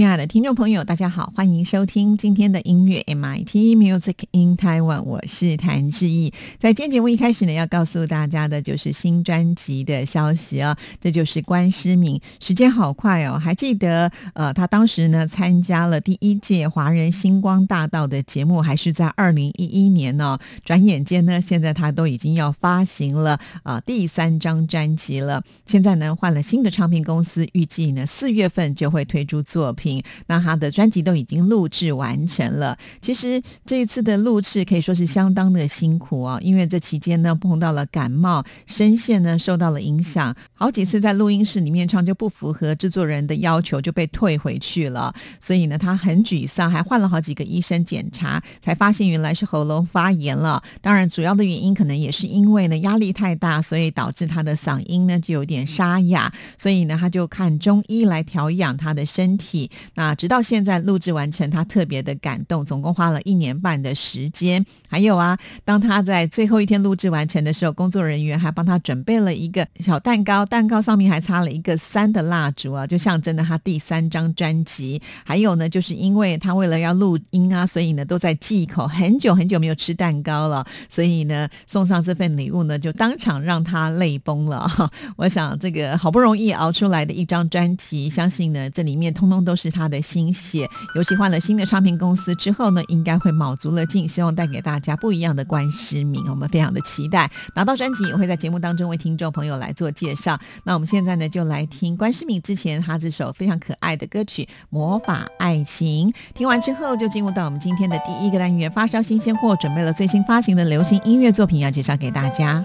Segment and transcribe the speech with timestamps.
[0.00, 6.32] 亲爱的听众朋友，大家好，欢迎收听今天的音乐 MIT Music in Taiwan，我是谭志毅。
[6.58, 12.18] 在今天节目一开始呢，要告诉大家的就是新专辑的消息啊，这就是关诗敏。
[12.40, 20.38] 时间好快哦，还记得呃，他当时呢参加了第一届华人星光大道的节目，还是在二零一一年呢？
[20.64, 25.44] 转眼间呢，现在他都已经要发行了啊第三张专辑了。
[25.66, 29.89] 现在呢换了新的唱片公司，预计呢四月份就会推出作品。
[30.26, 32.76] 那他的专辑都已经录制完成了。
[33.00, 45.14] 其实这一次的录制可以说是相当的辛苦哦，因为这期间呢碰到了感冒，声线呢受到了影响，好几次在录音室里面唱就不符合制作人的要求，就被退回去了。
[45.40, 50.62] 所以呢他很沮丧，还换了好几个医生检查，才发现原来是喉咙发炎了。
[50.82, 56.30] 当然主要的原因可能也是因为呢压力太大，所以导致他的嗓音呢就有点沙哑。
[56.58, 59.70] 所以呢他就看中医来调养他的身体。
[59.94, 64.64] 那直到现在录制完成，他特别的感动，总共花了一年半的时间。
[64.88, 75.00] 还有啊，当他在最后一天录制完成的时候，工作人员还帮他准备了一个小蛋糕，蛋糕上面还插了一个三的蜡烛啊，就象征了他第三张专辑。
[75.24, 84.68] 还有呢，就是因为他为了要录音啊，所以呢都在忌口，很久很久没有吃蛋糕了，所以呢送上这份礼物呢，就当场让他泪崩了。
[85.16, 89.54] 我想这个好不容易熬出来的一张专辑，相信呢这里面通通都。
[89.60, 96.24] 是他的心血，尤其换了新的唱片公司之后呢，应该会卯足了劲，希望带给大家不一样的关诗敏。
[96.28, 100.38] 我们非常的期待拿到专辑，也会在节目当中为听众朋友来做介绍。
[100.64, 106.08] 那我们现在呢，就来听关诗敏之前他这首非常可爱的歌曲《魔法爱情》。
[106.34, 112.64] 听完之后，就进入到我们今天的第一个单元——发烧新鲜货，准备了最新发行的流行音乐作品要介绍给大家。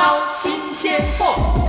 [0.00, 1.59] 烧新鲜货。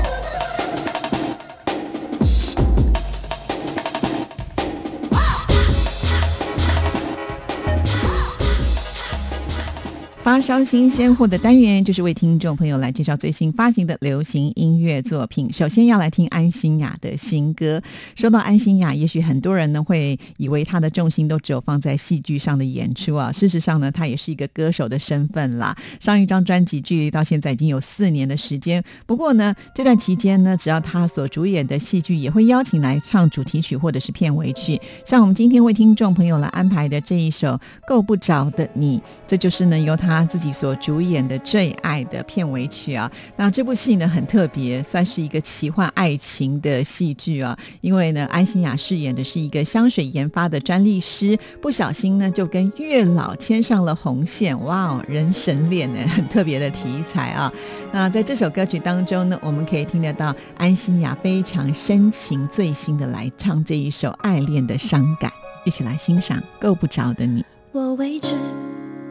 [10.32, 15.52] 发烧新鲜货的单元，就是为听众朋友来介绍最新发行的流行音乐作品。
[15.52, 17.82] 首先要来听安心雅的新歌。
[18.16, 23.30] 说到安心雅，也许很多人呢会以为她的重心都只有放在戏剧上的演出啊。
[23.30, 25.76] 事实上呢，她也是一个歌手的身份啦。
[26.00, 28.82] 上一张专辑距离到现在已经有四年的时间。
[29.06, 34.80] 不过呢，这段期间呢，只要她所主演的戏剧，也会邀请来唱主题曲或者是片尾曲。
[35.06, 37.50] 像我们今天为听众朋友来安排的这一首
[37.86, 40.21] 《够不着的你》，这就是呢由她。
[40.28, 47.58] 自己所主演的《最爱》的片尾曲啊，那这部戏呢很特别，算是一个奇幻爱情的戏剧啊。
[47.82, 57.52] 因为呢，安心雅饰演的是一个香水研发的专利师，不小心呢就跟月老牵上了红线，哇哦，人神恋呢， 很特别的题材啊。
[57.92, 65.32] 那在这首歌曲当中呢，我们可以听得到安心雅非常深情、醉心的来唱这一首爱恋的伤感，
[65.66, 67.42] 一起来欣赏《够不着的你》。
[67.72, 68.36] 我为之。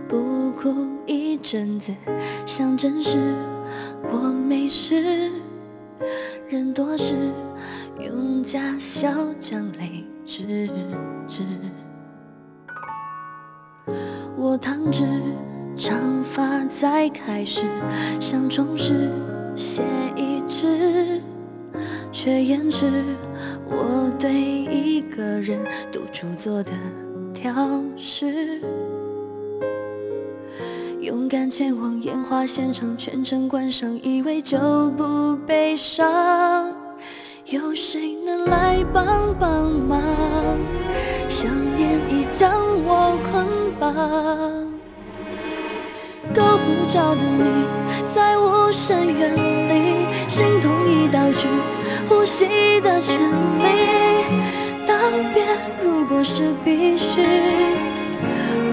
[0.08, 1.92] 不哭一阵子，
[2.46, 3.18] 想证实
[4.12, 5.32] 我没事。
[6.48, 7.16] 人多时
[7.98, 10.70] 用假笑将泪止
[11.26, 11.42] 止。
[14.36, 15.04] 我烫直，
[15.76, 17.66] 长发在开始，
[18.20, 19.10] 想重拾
[19.56, 19.82] 写
[20.14, 21.20] 一支，
[22.12, 22.88] 却延迟
[23.66, 25.58] 我对一个人
[25.90, 26.70] 独处做的
[27.34, 28.62] 调试。
[31.00, 34.58] 勇敢前往烟花现场，全程观赏，以为就
[34.98, 36.70] 不悲伤。
[37.46, 39.98] 有谁能来帮帮忙？
[41.26, 42.52] 想念已将
[42.84, 43.46] 我捆
[43.80, 43.94] 绑，
[46.34, 47.64] 够不着的你，
[48.06, 51.48] 在无声远离，心痛已倒去
[52.10, 53.18] 呼吸的权
[53.58, 53.64] 利。
[54.86, 54.94] 道
[55.32, 55.46] 别
[55.82, 57.22] 如果是必须，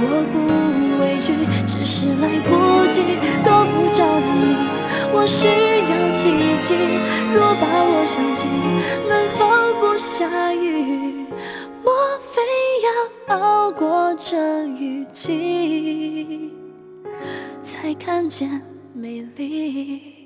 [0.02, 0.77] 我不。
[1.08, 1.34] 畏惧，
[1.66, 3.02] 只是来不及。
[3.44, 4.56] 够不着的你，
[5.14, 6.20] 我需要奇
[6.68, 6.76] 迹。
[7.34, 8.46] 若把我想起，
[9.08, 9.40] 能否
[9.80, 11.26] 不下雨？
[11.84, 12.42] 莫非
[12.84, 16.52] 要熬过这雨季，
[17.64, 18.62] 才看见
[18.94, 20.17] 美丽？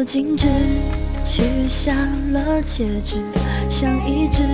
[0.00, 0.48] 我径直
[1.22, 1.92] 取下
[2.32, 3.20] 了戒指，
[3.68, 4.44] 想医治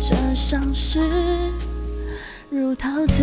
[0.00, 1.00] 这伤势，
[2.48, 3.22] 如陶瓷，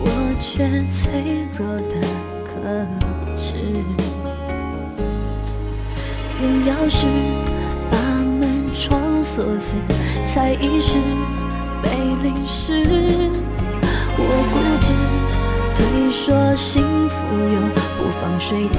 [0.00, 0.08] 我
[0.40, 2.00] 却脆弱的
[2.46, 2.86] 可
[3.36, 3.56] 耻。
[6.40, 7.06] 用钥匙
[7.90, 7.98] 把
[8.40, 9.74] 门窗锁死，
[10.24, 10.96] 才意识
[11.82, 11.90] 被
[12.22, 12.86] 淋湿。
[14.16, 14.94] 我固执
[15.76, 17.60] 推说幸福有
[17.98, 18.78] 不放水的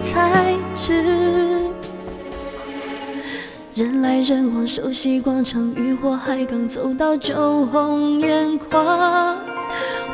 [0.00, 1.31] 材质。
[3.82, 9.36] 人来人往，熟悉广场，渔火还刚走到酒红眼眶。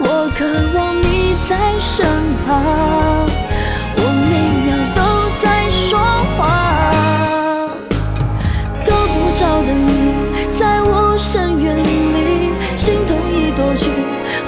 [0.00, 2.06] 我渴望你在身
[2.46, 2.56] 旁，
[3.94, 4.32] 我每
[4.64, 5.02] 秒都
[5.42, 5.98] 在说
[6.38, 6.40] 谎。
[8.86, 13.90] 够不着的你，在无声远离，心痛已夺去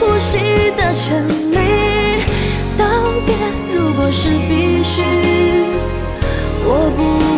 [0.00, 0.38] 呼吸
[0.78, 2.24] 的权利。
[2.78, 2.86] 道
[3.26, 3.36] 别
[3.76, 5.02] 如果是必须，
[6.64, 7.29] 我不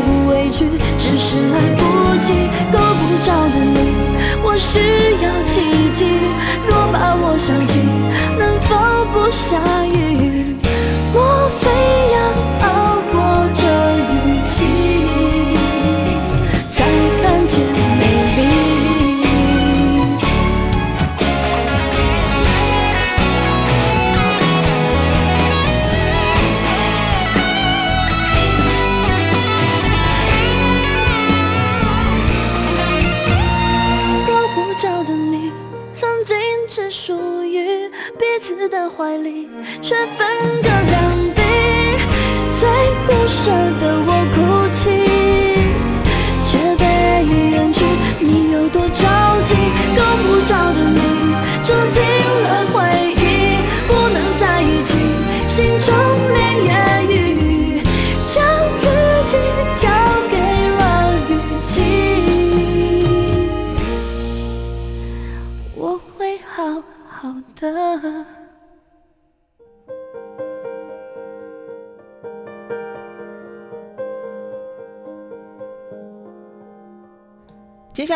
[0.53, 0.67] 去。
[0.99, 1.83] 只是来不
[2.21, 2.33] 及，
[2.71, 3.79] 够不着的你，
[4.45, 4.79] 我需
[5.25, 6.21] 要奇迹。
[6.69, 7.81] 若把我想起，
[8.39, 8.77] 能否
[9.13, 9.59] 不下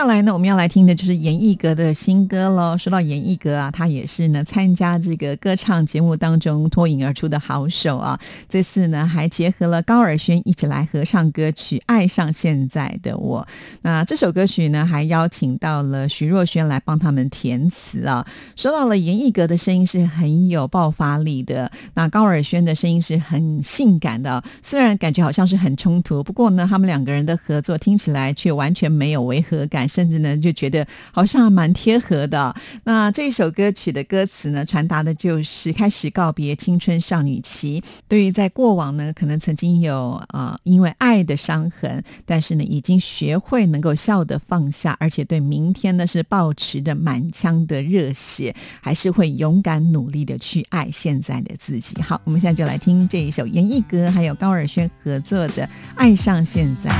[0.06, 2.76] 来呢，我们要来听的就是严艺格的新歌喽。
[2.78, 8.18] 说到严艺格啊，他也是呢参加这个歌唱节目当中脱颖而出的好手啊。
[8.48, 13.46] 这次呢还结合了高尔宣一起来合唱歌曲《爱上现在的我》。
[13.82, 18.26] 那这首歌曲呢还邀请到了徐若瑄来帮他们填词啊。
[18.56, 24.42] 说到了严艺格的声音是很有爆发力的，那高尔宣的声音是很性感的。
[24.62, 29.66] 虽然感觉好像是很冲突，不过呢他们两个人的合作听起来却完全没有违和。
[29.66, 32.54] 感甚至呢就觉得好像蛮贴合的。
[32.84, 37.82] 那这一首歌曲的歌词呢，传达的就是开始告别青春少女期。
[38.06, 52.02] 对于在过往呢，可能曾经有啊因为爱的伤痕，但是呢已经学会能够笑的放下，而且对明天呢是保持着满腔的热血，还是会勇敢努力的去爱现在的自己。
[52.02, 55.64] 好，我们现在就来听这一首严艺格还有高尔宣合作的
[55.96, 56.90] 《爱上现在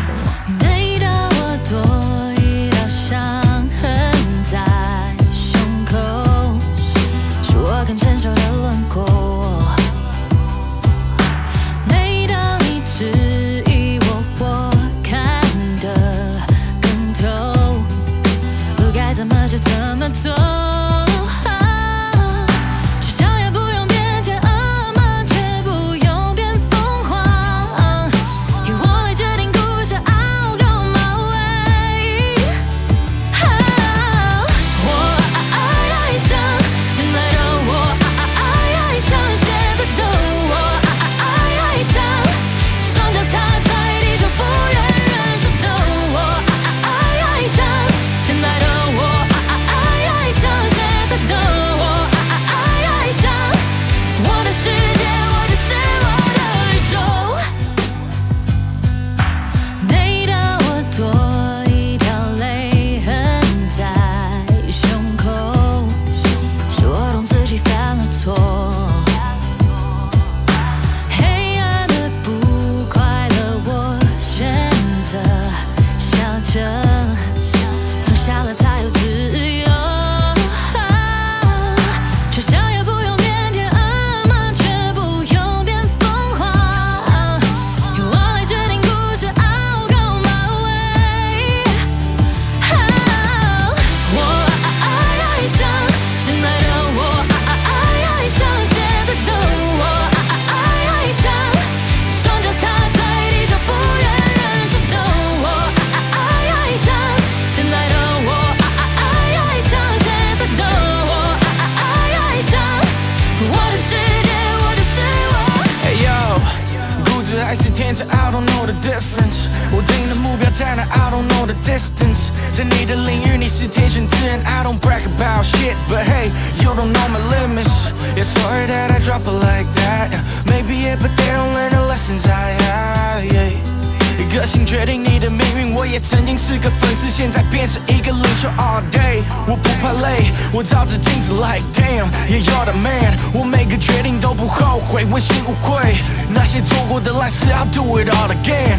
[136.00, 138.48] 曾经是个粉丝，现在变成一个领袖。
[138.58, 143.16] All day 我不怕累，我照着镜子 like damn，yeah you're the man。
[143.32, 145.96] 我每个决定都不后悔，问心无愧。
[146.28, 148.78] 那些做过的烂事，I'll do it all again。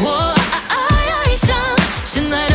[0.00, 0.34] 我
[0.68, 1.56] 爱爱爱上，
[2.04, 2.47] 现在。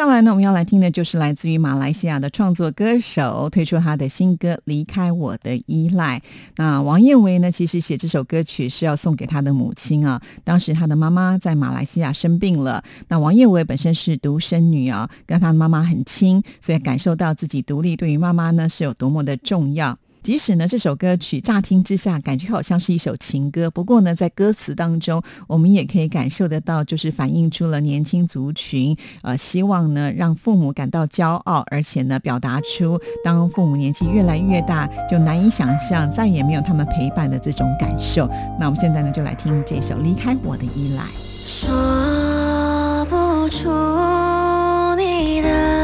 [0.00, 6.18] 接下来呢，我们要来听的就是来自于马来西亚的创作歌手推出他的新歌《离开我的依赖》。
[6.56, 10.18] 那王燕维呢，其实写这首歌曲是要送给他的母亲啊。
[10.42, 19.98] 当时他的妈妈在马来西亚生病了，那王燕维本身是独生女啊，跟他妈妈很亲，所以感受到自己独立对于妈妈呢是有多么的重要。
[20.22, 38.28] 即使呢，这首歌曲乍听之下感觉好像是一首情歌，不过呢，在歌词当中，我们也可以感受得到，就是反映出了年轻族群呃，希望呢让父母感到骄傲，而且呢，表达出当父母年纪越来越大，就难以想象再也没有他们陪伴的这种感受。
[38.58, 41.02] 那我们现在呢，就来听这首《离开我的依赖》。
[41.42, 41.70] 说
[43.06, 43.68] 不出
[44.96, 45.79] 你的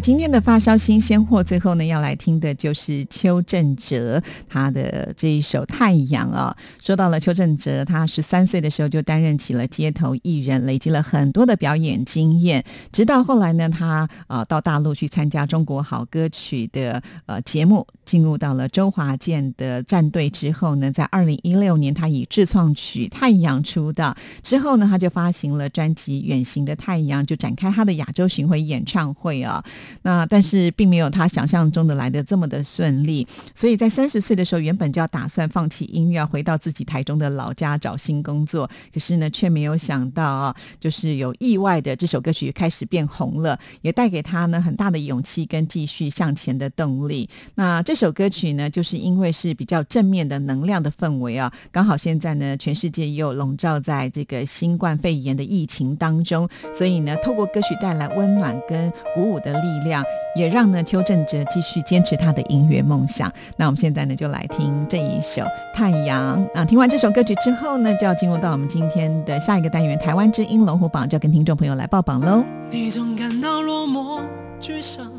[0.00, 6.54] 今天的发烧新鲜货，最后呢要来听的就是邱振哲他的这一首《太阳》啊。
[6.82, 12.62] 说到了邱振哲，他十三岁的时候就担任起了街头艺人，累积了很多的表演经验。
[12.92, 24.14] 直到后来呢，他呃到大陆去参加《中国好歌曲》的呃节目，进入到了周华健的战队之后呢，在二零一六年，他以自创曲《太阳》出道。
[24.42, 29.64] 之后呢，他就发行了专辑《远行的太阳》，就展开他的亚洲巡回演唱会啊。
[30.02, 38.68] 那但是并没有他想象中的来的这么的顺利，所以在三十岁的时候，原本就要打算放弃音乐，回到自己台中的老家找新工作。
[38.92, 47.28] 可是呢，却没有想到啊，就是有意外的这首歌曲开始变红了，也带给他呢很大的勇气跟继续向前的动力。
[47.54, 59.75] 那这首歌曲呢，就是因为是比较正面的能量的氛围啊，刚好现在呢，全世界又笼罩在这个新冠肺炎的疫情当中，所以呢，透过歌曲带来温暖跟鼓舞的力。
[59.78, 63.32] 力量也让呢邱正哲继续坚持他的音乐梦想。
[63.56, 65.42] 那我们现在呢就来听这一首
[65.74, 66.64] 《太阳》啊。
[66.64, 72.44] 听完这首歌曲之后呢，就要进入到我们今天的下一个单元——台湾之音龙虎榜，就要跟听众朋友来报榜喽。
[72.70, 74.20] 你总感到落寞、
[74.60, 75.10] 沮丧，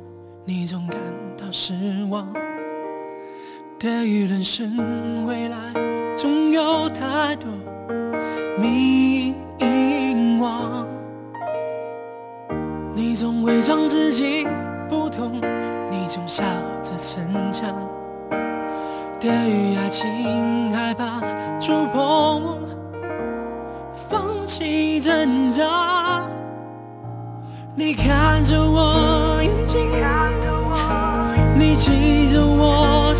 [0.46, 0.98] 你总感
[1.38, 1.74] 到失
[2.10, 2.28] 望。
[3.80, 5.58] 对于人生未来，
[6.18, 7.48] 总有太多
[8.60, 9.34] 迷
[10.40, 10.87] 惘。
[12.98, 14.48] 你总伪装自己
[14.90, 15.32] 不懂，
[15.92, 16.44] 你总笑
[16.82, 17.72] 着逞强。
[19.20, 21.22] 对于爱情害怕
[21.60, 22.58] 触碰，
[23.94, 26.24] 放弃挣扎。
[27.76, 29.80] 你看着我眼睛，
[31.56, 33.14] 你记着我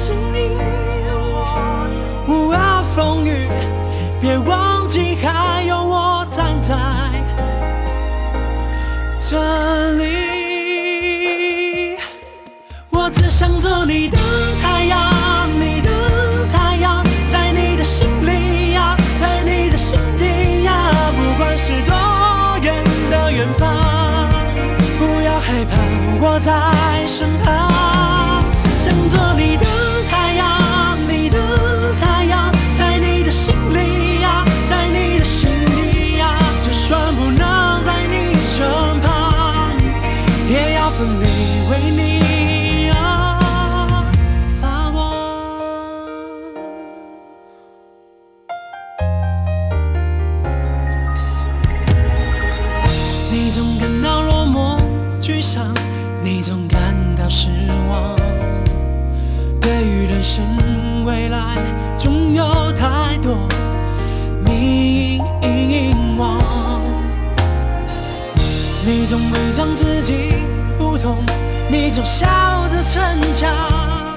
[71.70, 72.26] 你总笑
[72.70, 74.16] 着逞强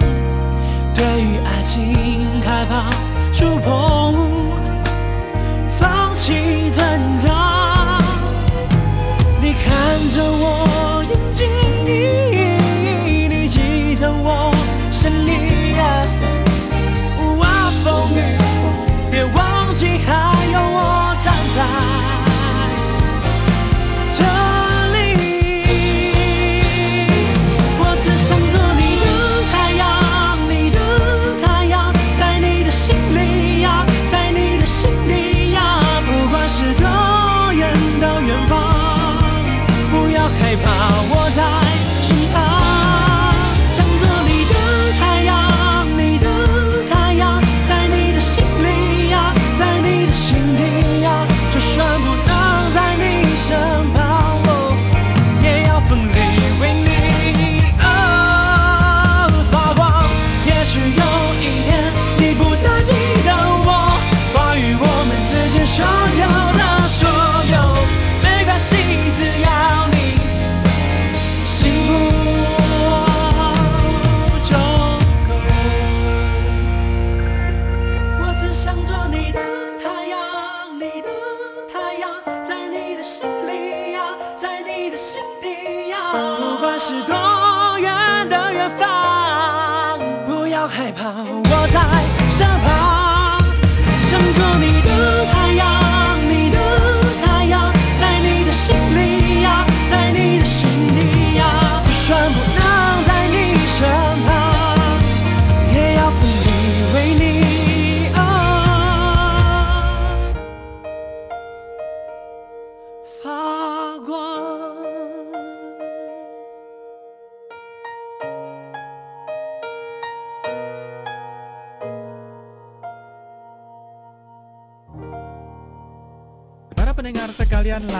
[0.94, 2.90] 对于爱情害怕
[3.32, 4.14] 触碰
[5.78, 7.98] 放弃挣扎。
[9.40, 10.59] 你看着我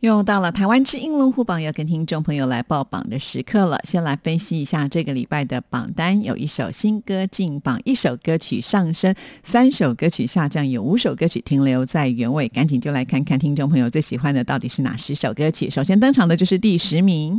[0.00, 3.80] 又到了台湾之音龙虎榜要跟听众朋友来报榜的时刻了。
[3.82, 12.46] 先来分析一下这个礼拜的榜单，有一首新歌进榜，一首歌曲上升，三首歌曲下降，有五首歌曲停留在原位。
[12.46, 15.68] 赶紧就来看看听众朋友最喜欢的到底是哪十首歌曲。
[15.68, 17.36] 首先登场的就是第十名。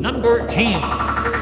[0.00, 1.35] Number Ten。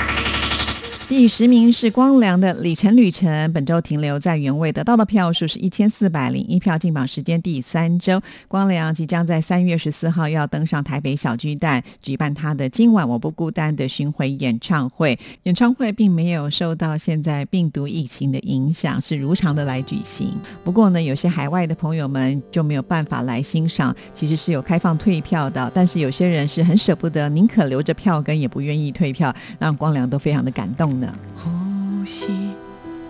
[1.16, 8.20] 第十名是光良的《里程旅程》，本周停留在原位，得到的票数是一千四百零一票，进榜时间第三周。
[8.48, 15.16] 光良即将在三月十四号要登上台北小巨蛋，举办他的《今晚我不孤单》的巡回演唱会。
[15.44, 20.32] 演唱会并没有受到现在病毒疫情的影响，是如常的来举行。
[20.64, 31.03] 不过呢，有些海外的朋友们就没有办法来欣赏，其实是有开放退票的，但是有些人是很舍不得，宁可留着票根也不愿意退票，让光良都非常的感动。
[31.36, 32.50] 呼吸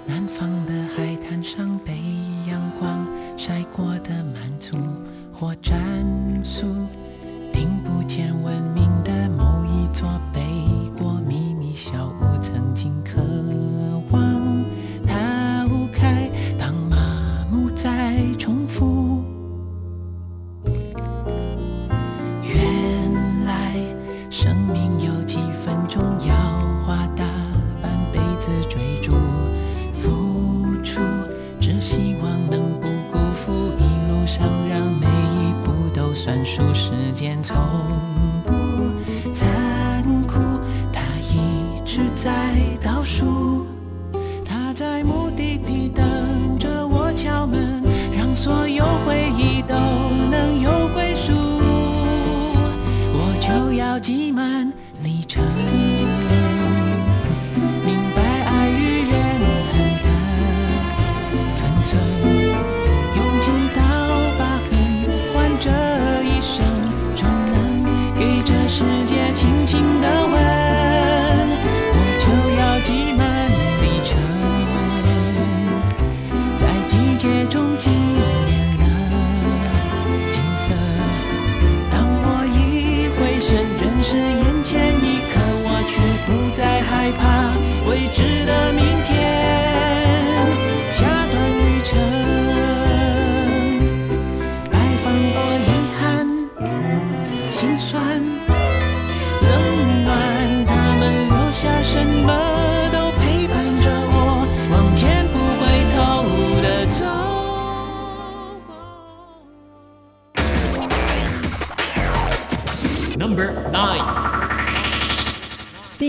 [0.06, 1.92] 南方的海滩上北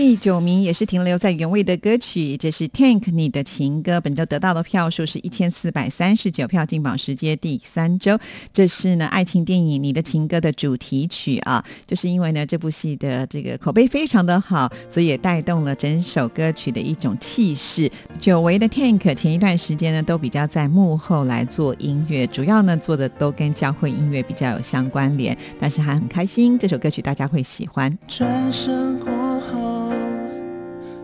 [0.06, 8.16] 第九名也是停留在原位的歌曲，这是 Tank 你的情歌，本周得到的票数是一千四百三十九票，进榜时间第三周。
[8.52, 17.90] 这是呢爱情电影《你的情歌》的主题曲啊，就是因为呢这部戏的这个口碑非常的好，所以也带动了整首歌曲的一种气势。
[18.20, 27.98] 久违的 Tank 前一段时间呢都比较在幕后来做音乐，主要呢做的都跟教会音乐比较有相关联，但是还很开心，这首歌曲大家会喜欢。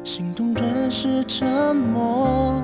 [0.04, 2.60] 心中顿时沉默，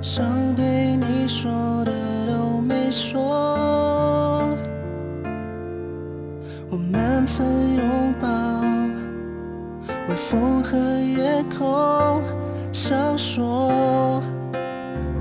[0.00, 0.24] 想
[0.56, 1.92] 对你说的
[2.26, 4.56] 都没说。
[6.70, 8.28] 我们曾拥抱，
[10.08, 12.22] 微风和夜空
[12.72, 13.42] 闪烁，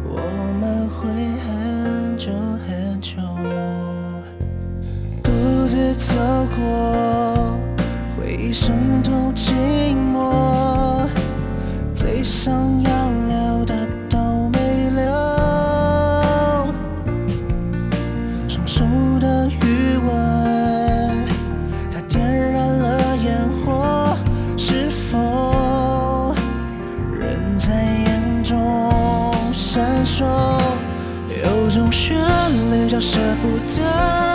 [0.07, 0.21] 我
[0.61, 1.09] 们会
[1.43, 2.31] 很久
[2.65, 3.17] 很久。
[5.21, 5.31] 独
[5.67, 6.15] 自走
[6.55, 7.59] 过，
[8.17, 9.51] 回忆渗透寂
[10.13, 10.31] 寞，
[12.23, 15.03] 想要留的都没留
[18.47, 18.85] 双手
[19.19, 21.25] 的余温
[21.91, 24.15] 它点燃了烟火
[24.57, 26.33] 是否
[27.11, 30.23] 仍在眼中闪烁
[31.43, 32.15] 有种旋
[32.71, 34.32] 律叫舍不得？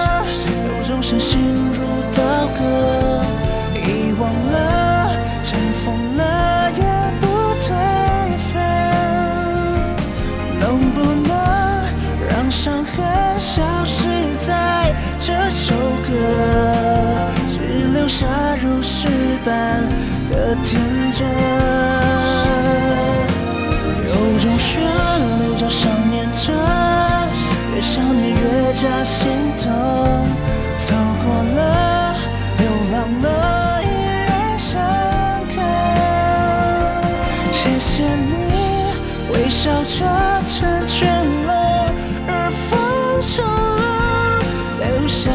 [39.98, 41.08] 微笑着成全
[41.44, 41.92] 了，
[42.28, 42.30] 而
[42.70, 44.38] 放手了，
[44.78, 45.28] 留下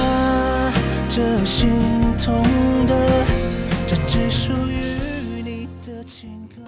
[1.09, 1.69] 这心
[2.17, 2.41] 痛
[2.85, 2.95] 的，
[3.85, 6.61] 这只属于你的情歌。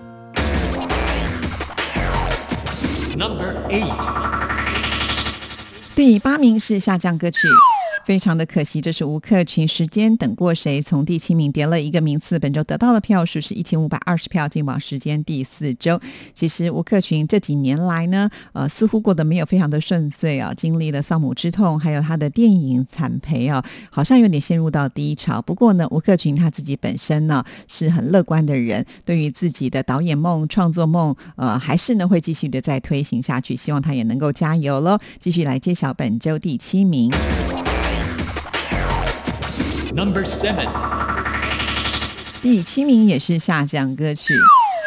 [3.17, 3.95] Number eight，
[5.95, 7.47] 第八名是下降歌曲。
[8.05, 15.99] 非常的可惜，这是吴克群《时间等过谁》从第七名跌了一个名次，本周得到的票数是一千五百二十票，进榜时间第四周。
[16.35, 25.41] 其实吴克群这几年来呢，呃，似乎过得没有非常的顺遂啊，经历了丧母之痛，还有他的电影惨赔啊，好像有点陷入到低潮。
[25.41, 37.11] 不过呢，吴克群他自己本身呢是很乐观的人，对于自己的导演梦、创作梦，呃，还是呢会继续的再推行下去，希望他也能够加油喽，继续来揭晓本周第七名。
[39.95, 40.67] Number seven，
[42.41, 44.33] 第七名也是下降歌曲。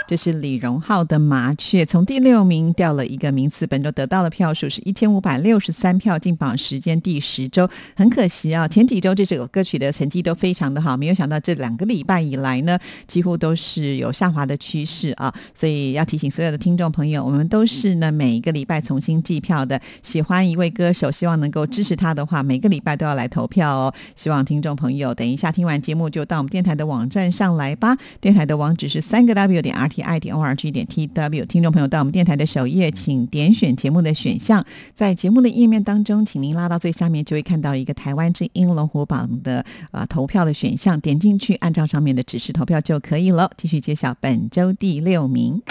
[0.08, 7.68] 这是李荣浩的《麻雀》，从第六名掉了一个名次，本周得到的票数是一千五百六十三票，进榜时间第十周。
[7.94, 15.30] 很可惜啊，前几周这首歌曲的成绩都非常的好，没有想到这两个礼拜以来呢，几乎都是有下滑的趋势啊。
[15.54, 19.78] 所以要提醒所有的听众朋友，我们都是呢每一个礼拜重新计票的。
[20.02, 23.92] 喜欢一位歌手，希望能够支持他的话，每个礼拜都要来投票哦。
[24.16, 27.94] 希望听众朋友等一下听完节目就到我们电台的网站上来吧。
[28.22, 31.44] 电台的网址是三个 W 点 R I 点 O R G 点 T W。
[31.44, 43.50] 听众朋友到我们电台的首页，请点选节目的选项，在节目的页面当中，请您拉到最下面，就会看到一个台湾之音龙虎榜的呃投票的选项，点进去按照上面的指示投票就可以了。
[43.56, 45.62] 继续揭晓本周第六名。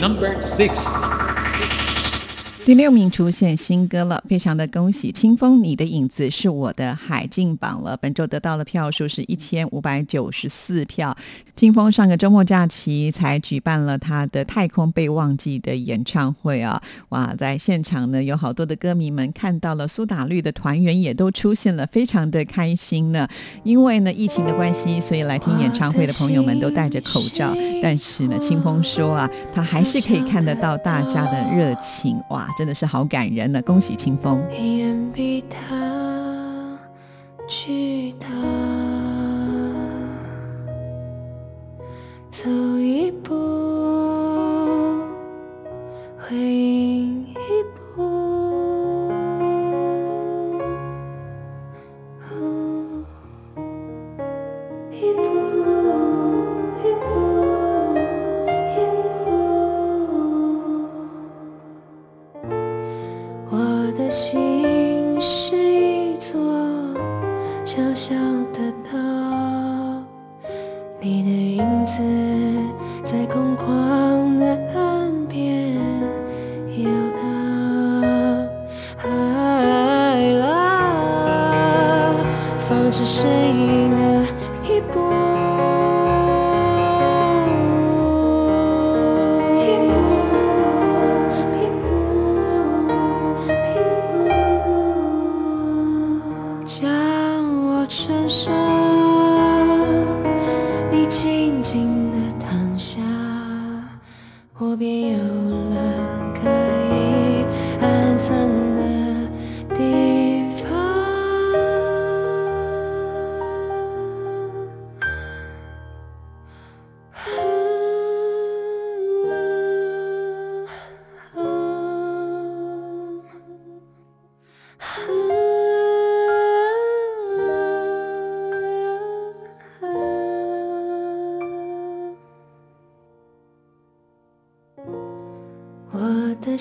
[0.00, 0.88] Number six，
[2.64, 5.10] 第六名出现新歌了，非常的恭喜！
[5.10, 11.16] 清风，你的影子是我的海进榜了，本周得到的票数是一千五百九十四票。
[11.56, 23.26] 清风上个周末假期才举办了他的《太空被忘记》的演唱会啊，哇，在现场呢有好多的歌迷们看到了苏打绿的团员也都出现了，非常的开心呢。
[23.64, 33.62] 因为呢疫情的关系，所以来听演唱会的朋友们都戴着口罩，但是呢，清风说啊，他还是可以看得到大家的热情，哇，真的是好感人呢！
[33.62, 34.42] 恭喜清风。
[34.50, 36.78] 你远比他
[37.48, 38.26] 巨大，
[42.30, 42.48] 走
[42.78, 43.34] 一步，
[46.18, 47.21] 回应
[64.22, 64.51] 心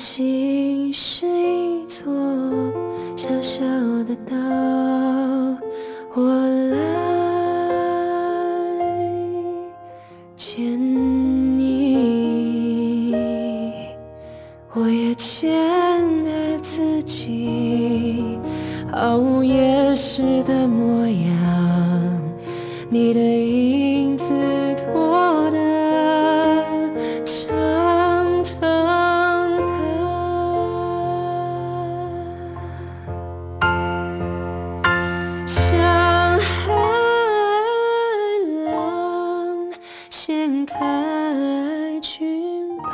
[0.02, 0.31] 我
[40.12, 40.76] 掀开
[42.02, 42.92] 裙摆，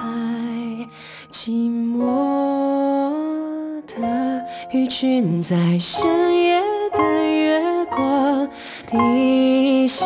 [1.32, 1.50] 寂
[1.98, 6.62] 寞的鱼群在深夜
[6.92, 8.48] 的月光
[8.86, 10.06] 底下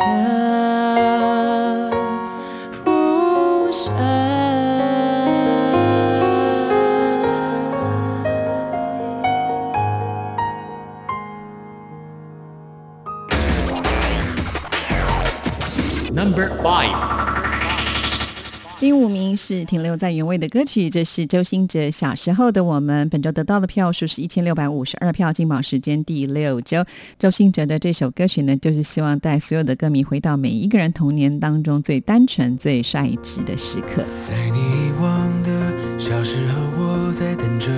[18.78, 23.06] 第五名是停留在原位的歌曲，这是周兴哲《小时候的我们》。
[23.10, 26.84] 本周得到的票数是一千六百五十二票，进榜时间第六周。
[27.18, 34.04] 周兴哲的这首歌曲呢，就是希望带所有的歌迷回到每一个人童年当中最单纯、最率直的时刻。
[34.20, 37.70] 在你遗忘的小时候，我在等着。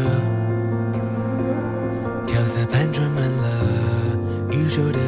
[2.26, 4.18] 调色盘装满了
[4.50, 4.98] 宇宙的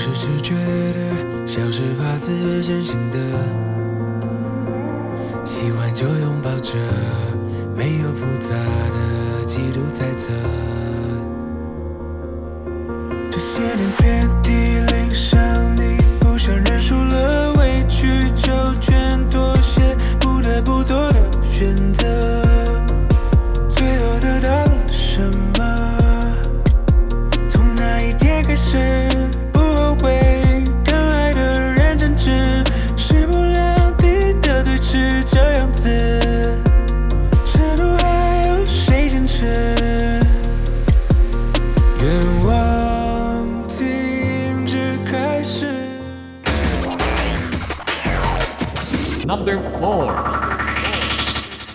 [0.00, 2.32] 是直觉的，像是发自
[2.62, 3.18] 真心的。
[5.44, 6.72] 喜欢就拥抱着，
[7.76, 10.32] 没有复杂的嫉妒猜测。
[13.30, 14.50] 这些年遍体
[14.90, 15.38] 鳞伤，
[15.76, 22.19] 你不想认输了，委屈就全，妥协，不得不做的选择。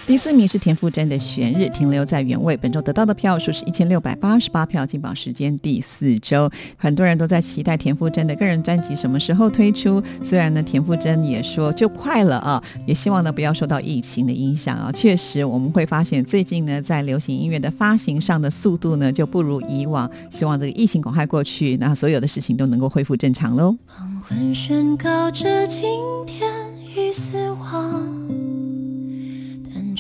[0.08, 2.56] 第四名是田馥甄的《悬日》，停留在原位。
[2.56, 6.48] 本周得到的票数是一千六百八十八票，进榜时间第四周。
[6.78, 10.02] 很多人都在期待田馥甄的个人专辑什么时候推出。
[10.24, 14.92] 虽然呢，田馥甄也说就快了啊，也希望呢不要受到疫情的影响啊。
[14.92, 20.08] 确实，我们会发现最近呢，在流行音乐的发行上的速度呢就不如以往。
[20.30, 23.76] 希望这个疫情赶快过去，那所有的事情都能够恢复正常喽。
[23.88, 25.84] 黄昏宣告着今
[26.28, 26.48] 天
[26.96, 28.25] 已死亡，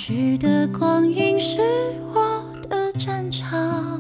[0.08, 1.58] 逝的光阴是
[2.14, 4.00] 我的战场。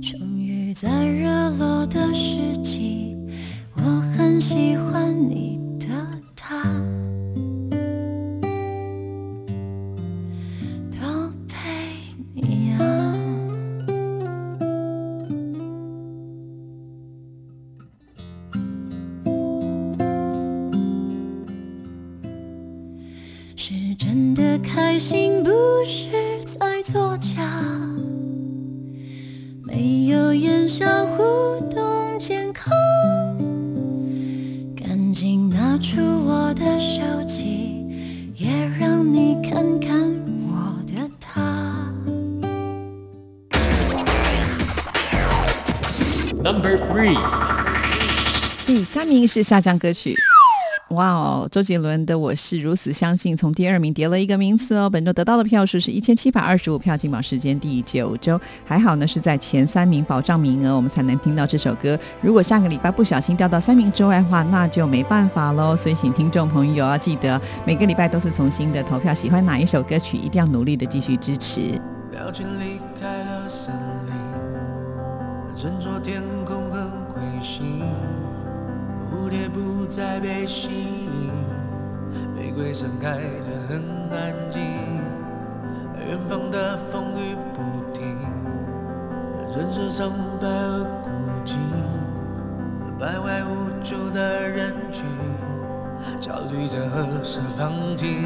[0.00, 3.16] 终于在热落的时机，
[3.74, 5.58] 我很喜欢你
[24.12, 25.50] 真的开心，不
[25.86, 26.10] 是
[26.44, 27.42] 在作假。
[29.64, 31.22] 没有言笑互
[31.70, 32.70] 动，健康。
[34.76, 37.86] 赶紧拿出我的手机，
[38.36, 39.98] 也让你看看
[40.46, 41.90] 我的他。
[46.44, 47.18] Number three，
[48.66, 50.14] 第三名是下降歌曲。
[50.92, 54.90] 哇哦，周杰伦的《我是如此相信》从第二名跌了一个名次哦。
[54.90, 58.38] 本周得到的票数是一千七百二十五票，进榜时间第九周。
[58.64, 61.98] 还好呢，是在前三名保障名额，我们才能听到这首歌。
[62.20, 65.74] 如果下个礼拜不小心掉到三名之外的话，那就没办法喽。
[65.76, 71.80] 所以，请听众朋友要记得，每个礼拜都是重新的投票，喜欢哪一首歌曲，一定要努力的继续支持。
[79.32, 81.30] 也不再被吸引，
[82.36, 84.60] 玫瑰盛开得很安静，
[86.06, 87.62] 远方的风雨不
[87.96, 88.18] 停，
[89.56, 91.08] 人世苍白而孤
[91.46, 91.56] 寂，
[93.00, 95.06] 徘徊无助的人群，
[96.20, 98.22] 焦虑着何时放晴。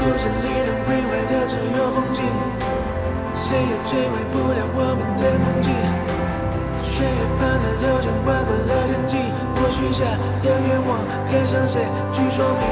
[0.00, 2.24] 故事里能毁坏的只有风景，
[3.32, 6.17] 谁也摧毁不了我们的梦境。
[6.98, 9.14] 血液般的流淌，划过了天际。
[9.54, 10.02] 我许下
[10.42, 10.98] 的愿望，
[11.30, 12.62] 该向谁去说明？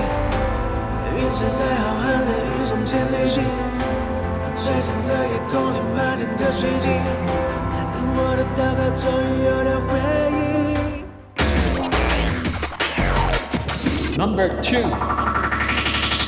[1.15, 3.39] 陨石在浩瀚的宇宙间旅行，
[4.59, 6.91] 璀璨的夜空里满天的水晶。
[8.19, 9.89] 我的祷告终于有了回
[10.35, 10.43] 应。
[14.19, 14.91] Number two，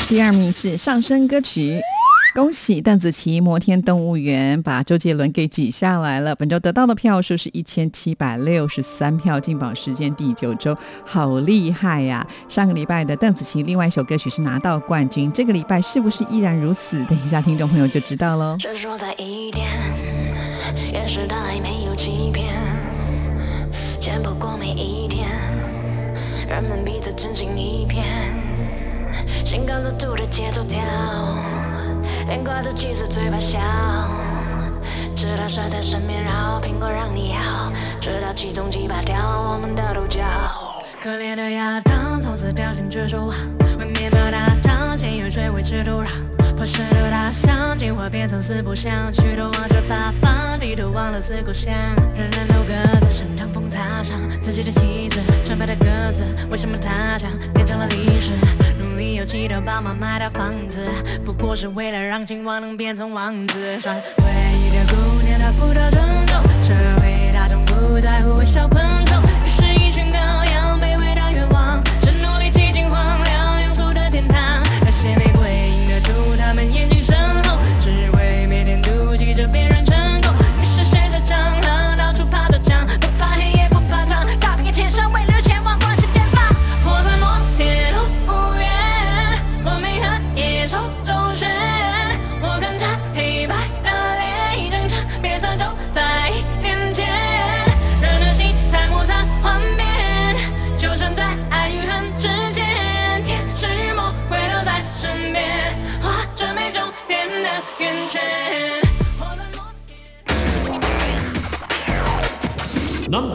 [0.08, 1.82] 第二名是上升歌曲。
[2.34, 6.36] 恭喜邓紫棋摩天动物园把周杰伦给挤下来了。
[6.36, 12.24] 本周得到的票数是一千七百六十三票，进榜时间第九周，好厉害呀！
[12.48, 17.04] 上个礼拜的邓紫棋另外一首歌曲是拿到冠军，这个礼拜是不是依然如此？
[17.06, 18.56] 等一下听众朋友就知道喽。
[18.58, 19.66] 执着在一点，
[20.92, 22.54] 掩饰的爱没有欺骗，
[23.98, 25.28] 钱不过每一天，
[26.46, 28.04] 人们彼此真心一片，
[29.44, 30.78] 心跟着兔的节奏跳。
[32.28, 33.58] 脸挂着气色，嘴巴笑，
[35.16, 39.16] 直到甩在身边绕，苹果让你咬，直到其中几把掉
[39.50, 40.20] 我们的独角。
[41.02, 43.34] 可怜的亚当，从此掉进蜘蛛网，
[43.78, 46.08] 为面包打仗，先用水维持土壤。
[46.54, 51.72] 破石头大象，进化变成四不像，举头望着八方，低头忘了四故乡。
[52.14, 58.32] 人人都各在身上风擦伤自己的旗帜，纯白的鸽子，为什么它将变成了历史？
[59.28, 60.88] 努力有气的帮忙买套房子，
[61.24, 63.78] 不过是为了让青蛙能变成王子。
[63.80, 64.24] 穿唯
[64.58, 69.90] 一的姑娘，她不到尊重，社会大众不在乎微小昆虫，于是一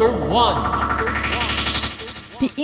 [0.03, 0.72] Number one。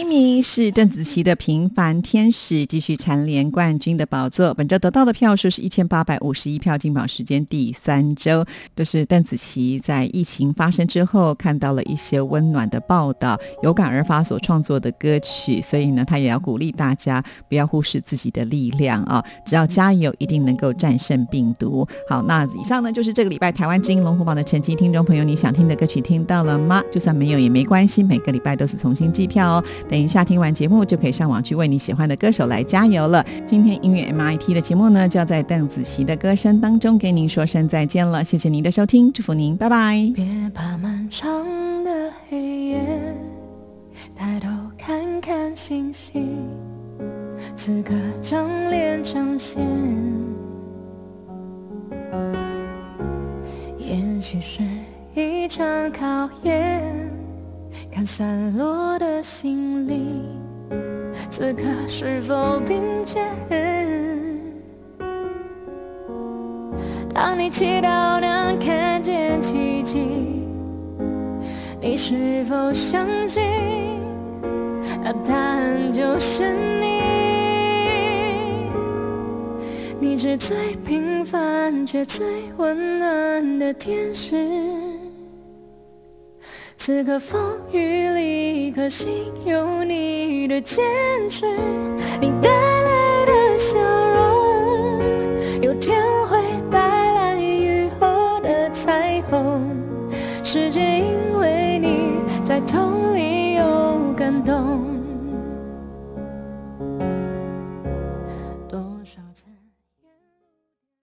[0.09, 4.51] 名是邓紫棋的《平凡天使》，继续蝉联冠军的宝座。
[4.55, 8.43] 本周得到的票数是一千八百五十一票，进榜时间第三周。
[8.75, 19.23] 这是邓紫棋在疫情发生之后看到了一些温暖的报道，有感而发所创作的歌曲，所以呢，她也要鼓励大家不要忽视自己的力量啊！
[19.45, 21.87] 只要加油，一定能够战胜病毒。
[22.09, 24.73] 好，那以上呢就是这个礼拜台湾之音龙虎榜的成绩。
[24.73, 26.81] 听众朋友，你想听的歌曲听到了吗？
[26.91, 29.63] 就算没有也没关系，每个礼拜都是重新计票哦。
[29.87, 33.21] 等等一下听完节目，就可以上网去为你喜欢的歌手来加油了。
[33.45, 38.23] 今天音乐 MIT 的节目呢，就要在邓紫棋的歌声当中给您说声再见了。
[38.23, 40.09] 谢谢您的收听，祝福您，拜拜。
[40.15, 41.29] 别怕漫长
[41.83, 42.79] 的黑夜，
[44.15, 44.47] 抬头
[44.77, 46.47] 看看星星，
[47.57, 49.61] 此刻张脸成线。
[53.77, 54.61] 也许是
[55.13, 56.81] 一场考验，
[57.99, 60.23] 看散落的心灵，
[61.29, 63.25] 此刻是否并肩？
[67.13, 67.49] 当你？
[67.49, 70.47] 祈祷能看见奇迹，
[71.81, 71.97] 你？
[71.97, 73.43] 是否相信？
[75.03, 77.01] 那答案就是你。
[79.99, 82.25] 你是最平凡却最
[82.55, 84.37] 温暖的天使。
[86.81, 89.09] 此刻风雨里，一颗心
[89.45, 90.81] 有你的坚
[91.29, 91.45] 持，
[92.21, 94.08] 你带来的笑容。